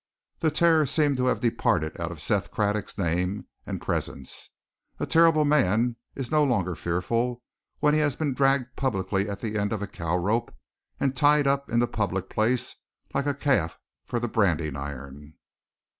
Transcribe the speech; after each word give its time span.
The 0.39 0.49
terror 0.49 0.87
seemed 0.87 1.17
to 1.17 1.27
have 1.27 1.41
departed 1.41 1.99
out 2.01 2.11
of 2.11 2.19
Seth 2.19 2.49
Craddock's 2.49 2.97
name 2.97 3.45
and 3.67 3.79
presence; 3.79 4.49
a 4.99 5.05
terrible 5.05 5.45
man 5.45 5.95
is 6.15 6.31
no 6.31 6.43
longer 6.43 6.73
fearful 6.73 7.43
when 7.81 7.93
he 7.93 7.99
has 7.99 8.15
been 8.15 8.33
dragged 8.33 8.75
publicly 8.75 9.29
at 9.29 9.41
the 9.41 9.59
end 9.59 9.71
of 9.71 9.83
a 9.83 9.87
cow 9.87 10.17
rope 10.17 10.51
and 10.99 11.15
tied 11.15 11.45
up 11.45 11.69
in 11.69 11.77
the 11.77 11.87
public 11.87 12.31
place 12.31 12.77
like 13.13 13.27
a 13.27 13.35
calf 13.35 13.77
for 14.07 14.19
the 14.19 14.27
branding 14.27 14.75
iron. 14.75 15.35